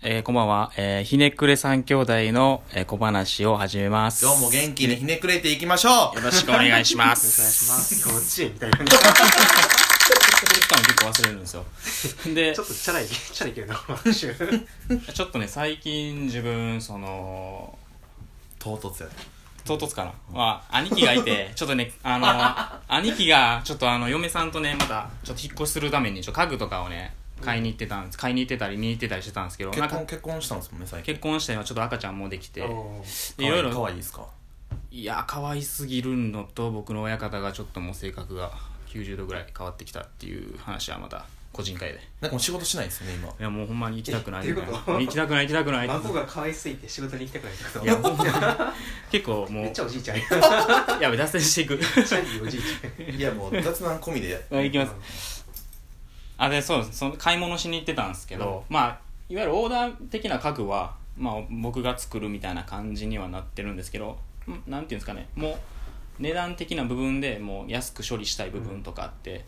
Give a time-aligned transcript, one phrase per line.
[0.00, 0.70] えー、こんばんは。
[0.76, 4.24] えー、ひねくれ三兄弟の、えー、小話を始めます。
[4.24, 7.68] 今日も元気にひねくれていきましょうよろしくお願いしま お願いしす。
[7.68, 8.08] ます。
[8.08, 8.78] 幼稚園みたいな。
[8.78, 8.88] これ
[10.60, 11.64] 期間結構忘れるんですよ。
[12.32, 14.32] でちょ、っとチャラい、チャラいけどな、毎週。
[15.12, 17.76] ちょっとね、最近自分、その、
[18.60, 19.16] 唐突やで
[19.64, 20.12] 唐突かな。
[20.32, 28.18] まあ、兄貴がいて、ちょっとね、あの、兄貴が、ちょっとあの、嫁さんとね、また、ちょっと引っ越しするために、ちょっと家具とかをね、買いに行ってたんです。
[28.18, 31.14] 買いに行ってたり、見に行ってたりしてたんですけど、なんか結婚、結婚したんですもんね最近。
[31.14, 34.26] 結婚して、ちょっと赤ちゃんもできて、いろいろかわいいですか？
[34.90, 38.50] いや可愛すぎるのと僕の親方がちょっともう性格が
[38.88, 42.00] 90度ぐらい変わってきたっていう話はまた個人会で。
[42.20, 43.28] なんかもう仕事しないですよね今。
[43.28, 44.46] いやもうほんまに行きたくない。
[44.46, 44.54] 行
[45.08, 45.88] きたくない行きたくない。
[45.88, 48.74] 孫が可愛すぎて仕事に行きたくないってこといやほんま
[49.10, 51.10] 結構もうめっちゃおじいちゃんや。
[51.16, 51.78] 脱線していく。
[51.78, 54.46] チャリおじいちいやもう雑談込みで。
[54.52, 55.44] あ 行きます
[56.38, 56.98] あでそうです。
[56.98, 58.98] その買い物しに行ってたんですけど、まあ
[59.28, 65.28] いわゆるオーダー的な家具は、まあ、僕が作るみたいな感じにはなってるんですけどんなんていうんですかね。
[65.34, 65.56] もう
[66.22, 69.44] 値段的な部分でもう安く処理したい部分とかって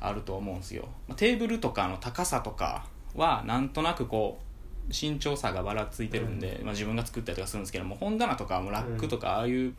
[0.00, 4.48] あると思うんですよ、まあテーブルとかの高さとかはなんとなくこう
[4.90, 9.74] 身長差がばらついてるんで、まあ、自分が作ったりとかするんですけども本棚とかもラックとかああいう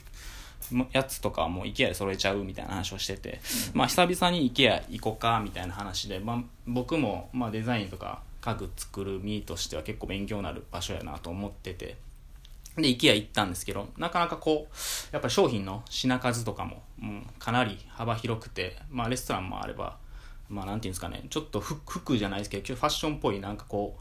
[0.91, 3.39] やつとかはもう IKEA で揃えちゃうみたいな話をしてて、
[3.73, 11.97] まあ久々に IKEA 行こうかみたいな話で、まあ、僕もまあデザインとか家具作る身としては結構勉強になる場所やなと思ってて
[12.75, 14.73] で IKEA 行ったんですけどなかなかこう
[15.11, 19.97] やっぱり商品の品数とかも、うん、かなり幅広くて、まあ、レストランもあれば
[20.49, 23.97] まあなんていうんですかねちょっと服服じゃないですけどファッションっぽいなんかこ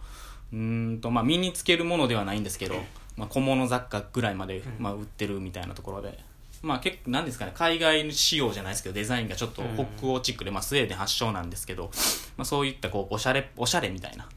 [0.52, 2.76] ううーんとまあ身につけるものではないんですけど、
[3.16, 6.27] まあ、小物雑貨ぐらいまで、まあ、売ってるみたいなところで。
[6.62, 9.62] まあ結構なんですかね海外仕様じゃないですけどデザインがちょっと
[9.98, 11.90] 北欧チックで、まあ、スウェーデン発祥なんですけど、
[12.36, 14.28] まあ、そういったこうおしゃれおしゃれみたいな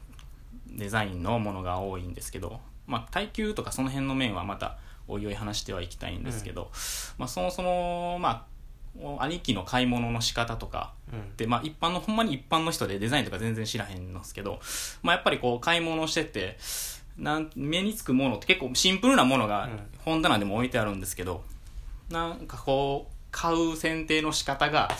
[0.68, 4.78] デザインのものが多いんですけど、まあ、耐久とかその辺の面はまた
[5.08, 6.70] おいおい話してはいきたいんですけど、
[7.18, 8.52] まあ、そもそもまあ
[9.20, 11.36] 兄貴の買い物の仕方とかうん。
[11.36, 14.60] で、まあ、一般のほんまに一般の人でデザインとか全然知らへんのですけど、
[15.02, 16.58] まあ、やっぱりこう買い物してて
[17.18, 19.80] なん目につくものって結構シンプルなものがうん。
[20.04, 21.44] 本棚でも置いてあるんですけど、
[22.12, 24.90] なんかこう買う選定の仕方が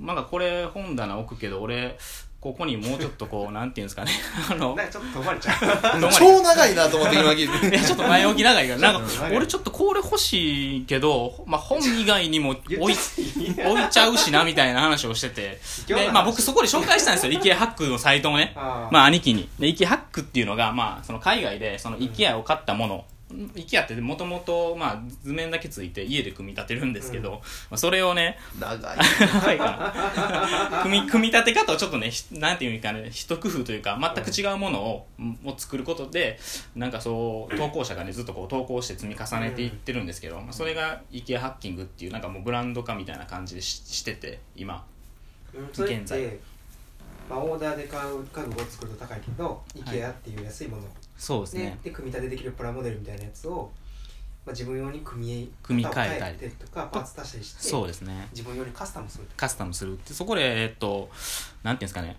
[0.00, 1.98] なんかこれ本棚置くけど俺
[2.40, 4.12] ここにもうちょっとこう なんていうんですかね。
[4.50, 6.12] あのなんかちょっと止まれちゃう。
[6.12, 7.78] 超長いなと思って今聞いて。
[7.80, 15.60] ちょっと前置き長いからなんか俺ちょっとこれ欲しいけど、まあ、本以外にも置いちゃ置いちゃうしなみたいな話をしてて。
[15.88, 17.32] で、まあ、僕そこで紹介したんですよ。
[17.32, 18.52] IKEA ハックのサイトをね。
[18.54, 19.48] まあ兄貴に。
[19.58, 27.38] で IKEA ハックっていうのが、まあ、その海外でその IKEA を買ったもの、IKEA ってもともとまあ図面だけついて家で組み立てるんですけど、ま
[27.72, 28.98] あ、それをね長い。
[29.20, 29.58] 長い。
[29.58, 29.92] か
[30.72, 35.06] な組み 組み立て方をちょっとねひなんていうかね一工夫というか全く違うものを,、
[35.44, 36.38] を作ることで
[36.76, 44.84] なんかそう投稿者がねずっとこう投稿して積み重ねていってるんですけど、まあ、それが IKEA ハッキングっていうなんかもうブランド化みたいな感じでししてて今。
[45.72, 46.20] 現在。
[46.20, 46.40] て、
[47.28, 51.78] まあ、オーダーで買う家具を作ると高いけど、IKEA っていう安いもので,、そうですね。
[51.82, 53.70] で組み立てできるプラモデルみたいなやつを、
[54.44, 56.36] まあ、自分用に組み組み替えたり。
[56.50, 58.28] とかパーツ足したりしてそうですね。
[58.32, 61.10] 自分用にカスタムするカスタムするってそこでえっと
[61.62, 62.16] なんていうんですかね。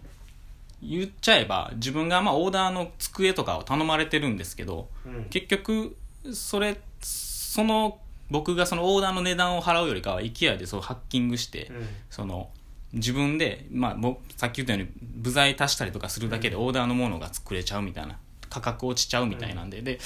[0.81, 5.23] 言っちゃえば自分がまあオーダーの机とかを頼まれてるんですけどうん。
[5.29, 5.95] 結局
[6.33, 11.87] それその僕がそのオーダーの値段を払うよりかは IKEA でそうハッキングして、うん。
[12.09, 12.49] その
[12.97, 18.17] 自分で、まあ、僕さっき言ったように部材足したりとかするだけでオーダーのものが作れちゃうみたいな
[18.49, 19.99] 価格落ちちゃうみたいなんで、で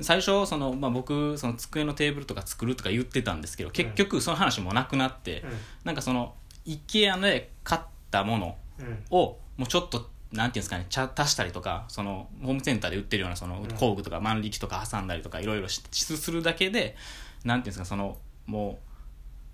[0.00, 5.44] 最初その、まあ、僕その机のテーブルとか作るとか言ってたんですけど結局その話もなくなって、
[5.84, 6.34] なんかその
[6.66, 7.80] IKEA で買っ
[8.10, 9.04] たものうんうん。
[9.10, 16.96] をもうちょっとなんていうんですかね茶足したりとかそのホームセンターで売ってるようなその工具とか万力とか挟んだりとかいろいろしするだけで
[17.44, 18.76] なんていうんですかそのもう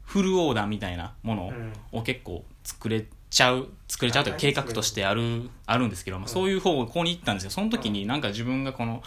[0.04, 1.52] フルオーダーみたいなもの
[1.92, 7.50] を結構作れちゃう作れちゃうというか計画としてあるあるんですけど、まあ、そういう方をここに行ったんですよ。
[7.50, 9.02] その時になんか自分がこの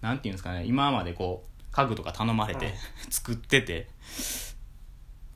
[0.00, 2.72] なんていうんですかね今までこう家具とか頼まれてうん
[3.10, 3.88] 作ってて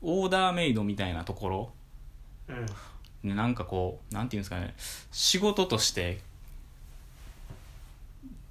[0.01, 1.71] オーダーメイドみたいなところ
[2.49, 2.65] うん。
[3.29, 4.75] ねなんかこうなんていうんですかね
[5.11, 6.19] 仕事として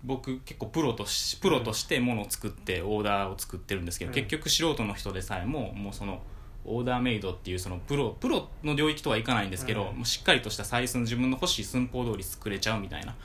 [0.03, 4.15] 僕結構プロとしプロとしてものを作ってオーダーを作ってるんですけど、うん。
[4.15, 6.21] 結局素人の人でさえももうその
[6.65, 9.97] オーダーメイドっていうそのプロプロの領域とはいかないんですけど、うん。
[9.97, 13.13] もうしっかりとした採寸自分の欲しい寸法通り作れちゃうみたいな。
[13.13, 13.17] っ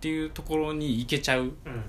[0.00, 1.84] ていうところに行けちゃううんうん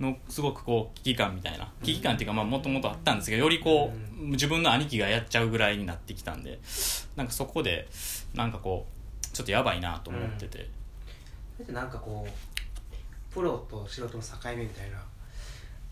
[0.00, 1.70] のすごくこう危機感みたいな。
[1.82, 6.58] 危機感っていうかもともとあったんですけどよりこう、自分の兄貴がやっちゃうぐらいになってきたんで
[7.14, 7.88] なんかそこで
[8.34, 8.86] なんかこ
[9.22, 10.64] うちょっとやばいなと思ってて、だ
[11.62, 14.98] ってなんかこうプロと素人の境目みたいな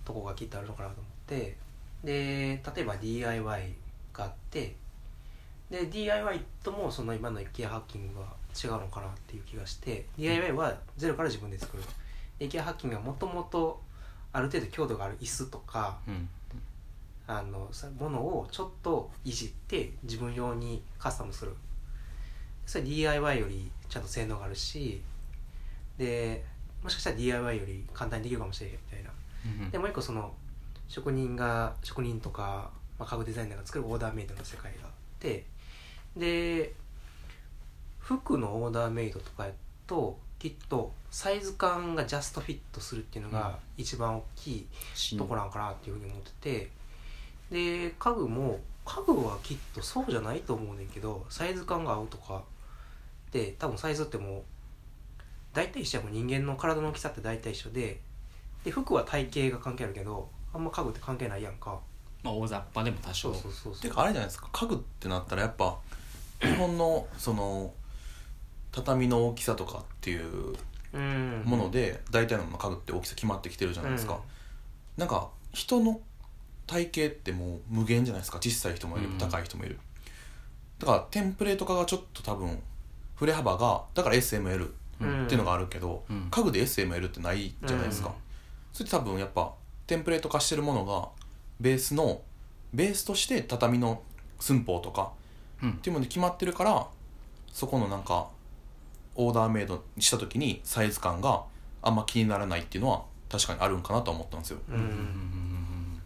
[0.05, 1.57] とこがきっとあるのかなと思って。
[2.03, 3.75] で例えば DIY
[4.13, 4.75] があって
[5.71, 11.83] で DIY ともその今の IKEA ハッキングは違うのかなっていう気がして DIY はゼロから自分で作る
[12.39, 13.81] で IKEA ハッキングはもともと
[14.33, 16.29] ある程度強度がある椅子とかうん
[17.27, 21.55] あのさものをちょっといじって自分用にカスタムする。
[22.67, 25.03] それ DIY よりちゃんと性能があるし
[25.99, 26.45] で
[26.83, 29.11] もしかしたら DIY より簡単にできるかもしれへんみたいな。
[29.65, 29.71] うん。
[29.71, 30.33] でもう一個その
[30.89, 32.71] 職人が職人とか、
[33.03, 35.45] まあ、家具デザイナーが作るオーダーメイドの世界があって
[36.17, 36.73] で
[37.99, 39.53] 服のオーダーメイドとかや
[39.89, 46.71] ときっとサイズ感がジャストフィットするっていうのが一番大きいしとこなんかなっていうふうに思ってて
[47.51, 52.43] で家具も家具はきっとそうじゃないと思うねんけどサイズ感が合うとか
[53.33, 54.43] で多分サイズってもう
[55.53, 56.13] 大体一緒やもん。
[56.13, 58.01] 人間の体の大きさって大体一緒で
[58.65, 61.81] で服は体型が関係あるけどあんま家具って関係ないやんか
[62.23, 63.33] まあ大雑把でも多少。
[63.33, 63.83] そうそうそうそう。
[63.83, 65.77] てかあれじゃないですか家具ってなったらやっぱ
[66.41, 67.73] 日本のその
[68.71, 70.55] 畳の大きさとかっていう
[70.93, 71.43] うん。
[71.45, 74.21] もので大体の家具って大きさ決まってきてるじゃないですか、
[74.97, 76.01] なんか人の
[76.67, 78.39] 体型ってもう無限じゃないですか。
[78.39, 79.19] 小さい人もいるうん。
[79.19, 79.79] 高い人もいる。
[80.79, 82.61] だからテンプレート化がちょっと多分
[83.17, 84.71] 振れ幅がだから SML
[85.01, 86.29] うんっていうのがあるけど、うん。
[86.31, 88.15] 家具で SML ってないじゃないですか、うん。
[88.73, 89.53] それって多分やっぱ
[89.87, 91.09] テンプレート化してるものが
[91.63, 92.21] ベースの
[92.75, 94.03] ベースとして畳の
[94.41, 95.13] 寸法とか
[95.63, 95.71] うん。
[95.71, 96.87] っていうもので決まってるから
[97.53, 98.29] そこのなんか
[99.15, 101.45] オーダーメイドした時にサイズ感が
[101.83, 104.59] あんま気にならないっていうのは確かにあるんかなとは思ったんですよ。
[104.69, 104.81] ううん。
[104.81, 106.03] ん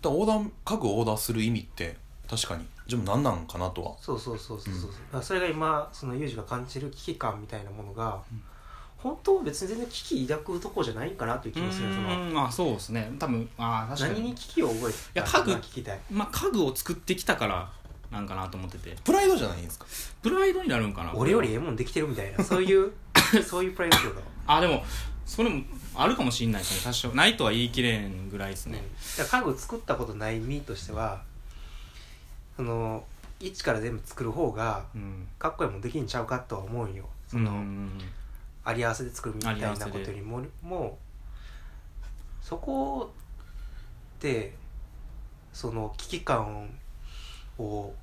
[0.00, 1.96] だからオーダー家具をオーダーする意味って
[2.28, 3.96] 確かにじゃあ何なんかなとは。
[4.00, 8.22] そうそうそうそうそう、だからそれが今そのユージが感じる危機感みたいなものが、
[8.98, 12.28] 本当は別に全然危機抱くとこじゃないんかなっていう気もするその。
[12.30, 13.12] うんあそうですね。
[13.18, 14.14] 多分あ確かに。
[14.14, 16.00] 何に危機を覚えていや家具聞きたい。
[16.10, 17.70] まあ家具を作ってきたから
[18.10, 18.96] なんかなと思ってて。
[19.04, 19.86] プライドじゃないんですか？
[20.22, 21.12] プライドになるんかな？
[21.14, 22.42] 俺よりええもんできてるみたいな。
[22.44, 22.92] そういう
[23.44, 24.22] そういうプライドってこと。
[24.46, 24.82] あでも
[25.24, 25.62] それも
[25.94, 27.08] あるかもしれないですね多少。
[27.12, 28.82] ないとは言い切れんぐらいですね。
[29.18, 31.22] だから家具作ったことない身としては
[32.56, 33.04] その
[33.38, 35.28] 一から全部作る方がうん。
[35.38, 37.04] かっこいいもんできんちゃうかとは思うんよ。
[37.28, 37.52] そうんの、
[38.66, 40.98] あり合わせで作るみたいなことよりもも
[42.42, 43.12] うそこ
[44.18, 44.54] って
[45.52, 46.68] その危機感
[47.58, 47.94] を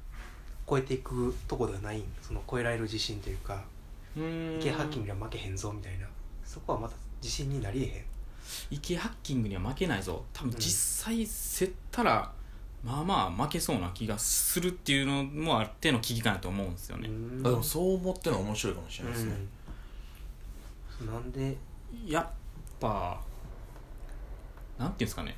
[0.67, 3.61] 超えていくとこではないんその超えられる自信というか
[4.17, 4.57] うん。
[4.59, 6.07] 池ハッキングには負けへんぞみたいな
[6.45, 8.03] そこはまた自信になりえへん。
[8.71, 10.23] 池ハッキングには負けないぞ。
[10.33, 12.31] 多分うん実際競ったら、
[12.83, 17.09] まあまあ負けそうな気がするっていうのもあっての危機感だと思うんですよね、
[17.43, 19.49] あでもそう思ってのは面白いかもしれないですね、うん、
[21.01, 21.57] なんで
[22.05, 22.27] やっ
[22.79, 23.21] ぱ
[24.77, 25.35] なんていうんですかね。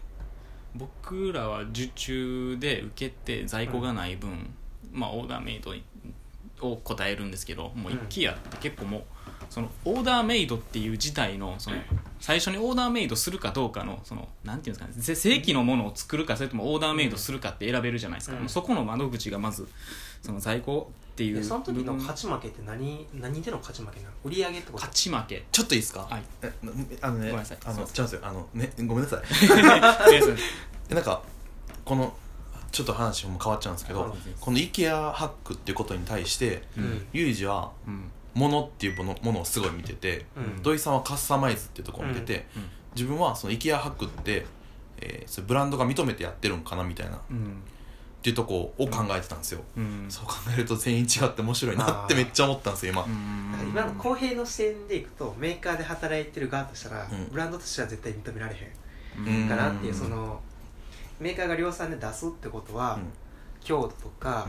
[0.76, 4.54] 僕らは受注で受けて在庫がない分、
[4.92, 5.74] まあオーダーメイド
[6.68, 9.04] を答えるんですけどもううん IKEA って結構もう
[9.50, 11.78] そのオーダーメイドっていう自体のその
[12.20, 18.50] 最初にオーダーメイドするかどうかのそのなんていうんですかねぜ正規のものを作るかそれともオーダーメイドするかって選べるじゃないですか、うん。
[18.50, 19.68] そこの窓口がまず
[20.22, 21.36] その在庫っていう。
[21.36, 24.12] でその時の勝ち負けって何何での勝ち負けなの？
[24.26, 24.74] 売り上げってこと？
[24.74, 25.46] 勝ち負け。
[25.50, 26.24] ちょっといいですか、はい。
[26.42, 26.54] え
[27.02, 27.58] あのねごめんなさい。
[27.66, 28.22] あのすいませ違うんですよ。
[28.24, 29.22] あのねごめんなさい。
[30.94, 31.24] なんか
[31.86, 32.16] この
[32.72, 34.12] ちょっと話も変わっちゃうんですけど、うん
[34.42, 37.08] この IKEA ハックっていうことに対して、うん。
[37.14, 38.12] ユージはうん。
[38.34, 40.62] ものっていうものものをすごい見てて、うん。
[40.62, 42.64] 土井さんはカスタマイズっていうところを見てて、うん。
[42.94, 44.46] 自分はその IKEA ハックって、
[44.98, 47.20] えーそれブランドが認めてやってるんかなみたいな
[48.26, 50.06] っうんていうとこを考えてたんですよ、うん。
[50.10, 53.70] そう考えると全員違って面白いなってめっちゃ思ったんですよ今、うん。
[53.70, 57.28] 今の公平の視点でいくとメーカーで働いてる側としたら、うん。
[57.32, 58.74] ブランドとしては絶対認められへ
[59.18, 59.46] うん。
[59.46, 60.42] んかなっていうその
[61.20, 63.00] メーカーが量産で出すってことは、
[63.62, 64.48] 強度とか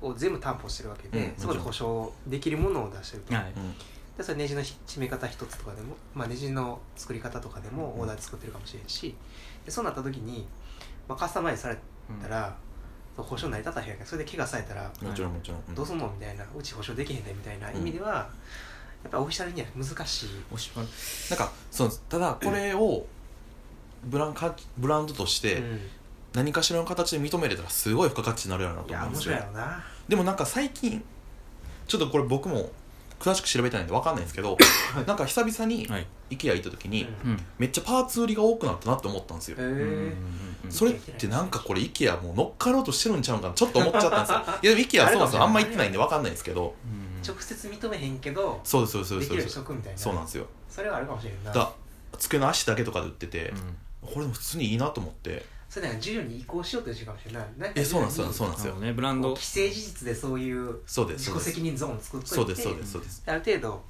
[0.00, 1.40] を全部担保してるわけで、うん。
[1.40, 3.52] そこで保証できるものを出してると、はい。
[3.56, 3.74] うん。
[4.18, 9.14] でそれネジの締め方一つとかでも、まあ、ネジの作り方とかでもオーダーで作ってるかもしれんし
[9.66, 10.46] でそうなった時に、
[11.06, 11.76] まあ、カスタマイズされ
[12.22, 12.56] たら、
[13.22, 15.74] 保証成り立たへんやんかそれで怪我されたらもちろんもちろん、うん。
[15.74, 16.12] どうすんの？
[16.18, 18.28] みたいなうち保証できへんでみたいな意味では、や
[19.08, 20.28] っぱオフィシャルには難しい。
[21.30, 23.06] なんかそうただこれを
[24.04, 25.80] ブランかブランドとしてうん。
[26.34, 29.22] 何かしらの形で認めれたらすごい付加価値になるよなと思うんですよ。
[29.22, 29.84] 白いやろな。
[30.06, 31.02] でもなんか最近
[31.86, 32.70] ちょっとこれ僕も
[33.18, 34.58] 詳しく調べてないんで分かんないんですけど
[35.06, 36.06] なんか久々にはい。
[36.30, 37.30] IKEA 行った時にうん。
[37.30, 39.56] うんめっちゃパーツ売りが多くなったなって思ったんですよ。
[39.58, 40.08] へうん。
[40.68, 44.38] えそれってなんかこれ IKEA もう乗っかろうとしてるんちゃうんかなちょっと思っちゃったんですよ。
[44.62, 46.74] いやでも IKEA そもそもあんま行ってないんで分かんないんですけど。
[47.26, 49.54] 直接認めへんけどそうですそうですそうできるようにしです。
[49.54, 49.98] そうですとくみたいな。
[49.98, 50.46] そうなんですよ。
[50.68, 51.52] それはあるかもしれんな。
[51.52, 51.72] だ
[52.18, 53.56] 机の足だけとかで売ってて、うん。
[54.02, 57.42] これでも普通にいいなと思ってそれなんか授業に移行しようとしてるかもしれない。
[57.58, 58.32] なんかえそうなんですよ。
[58.32, 58.74] そうなんですよ。
[58.76, 59.36] ねブランド。
[59.36, 62.62] 既成事実でそういうそうですそうです自己責任ゾーン作っといてそうです。
[62.62, 63.84] そうですそうですある程度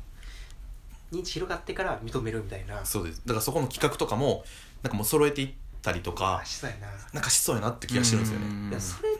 [1.12, 2.85] 認知広がってから認めるみたいな。
[2.85, 3.23] そうです。
[3.25, 4.45] だからそこの企画とかも
[4.83, 5.50] なんかもう揃えていっ
[5.83, 6.88] たりとかあしそうやな。
[7.12, 8.47] なんかしそうやなって気がしてるんですよね。
[8.47, 8.71] うん。
[8.71, 9.14] でもそれっ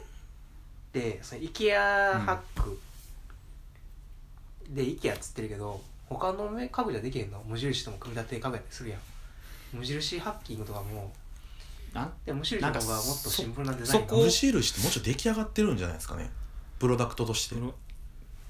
[0.91, 2.79] てその IKEA ハック
[4.69, 7.41] で IKEA っつってるけど他の家具じゃできへんの。
[7.47, 8.99] 無印とも組み立て家具やったりするやん。
[9.73, 11.13] 無印ハッキングとかも
[11.97, 14.21] なんでも無印の方がもっとシンプルなデザインがそこ。
[14.21, 16.29] 無印ってもうちょっと出来上がってるんじゃないですかね。
[16.77, 17.55] プロダクトとして。
[17.55, 17.59] い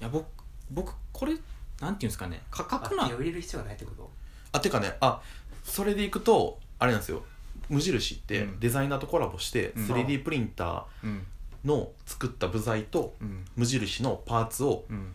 [0.00, 0.26] や僕
[0.70, 1.32] 僕これ
[1.80, 2.42] なんていうんですかね。
[2.50, 4.10] 価格なあ手を入れる必要がないってこと？
[4.52, 5.22] あてかねあ
[5.64, 7.22] それでいくとあれなんですよ。
[7.70, 8.60] 無印ってうん。
[8.60, 9.86] デザイナーとコラボしてうん。
[9.86, 11.26] 3D プリンターうん
[11.64, 13.44] の作った部材とうん。
[13.56, 15.12] 無印のパーツをうん。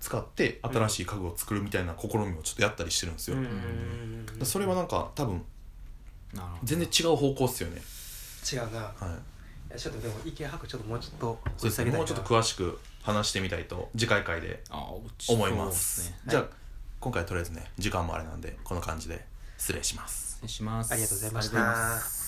[0.00, 3.36] 使って新しい家具を作るみたいな試みをちょっとやったりしてるんですよ、
[4.42, 5.44] それはなんか多分
[6.34, 6.60] なるほど。
[6.64, 7.82] 全然違う方向っすよね。
[8.52, 8.80] 違うな。
[8.80, 9.04] はい。
[9.70, 16.44] いやちょっとでもハックちょっともうちょっとそうですねもうちょっと詳しく話してみたいと次回回であうち思いまそうですねじゃあ、
[17.00, 19.24] 今回とりあえずね時間もあれなんでこの感じで
[19.56, 20.32] 失礼します。
[20.32, 20.92] 失礼します。
[20.92, 22.21] ありがとうございましありがとうございまたす